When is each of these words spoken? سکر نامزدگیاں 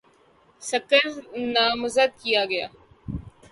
سکر 0.61 1.05
نامزدگیاں 1.53 2.45